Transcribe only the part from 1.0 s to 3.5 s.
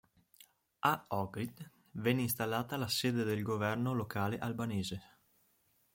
Ohrid venne installata la sede del